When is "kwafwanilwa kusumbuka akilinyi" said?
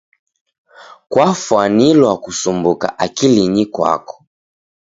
1.11-3.63